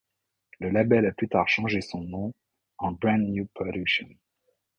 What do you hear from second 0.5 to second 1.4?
Le label a plus